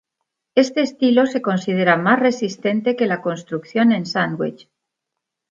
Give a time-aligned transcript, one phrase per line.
[0.55, 4.67] Este estilo se considera más resistente que la construcción en sándwich.